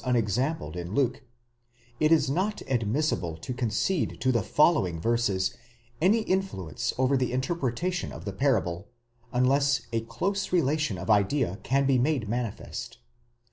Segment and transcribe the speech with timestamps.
[0.00, 1.24] sunexampled in Luke;
[1.98, 5.56] it is not admissible to concede to the following verses
[6.00, 8.86] any influence over the interpretation of the parable,
[9.32, 12.98] unless a close relation of idea can be made manifest.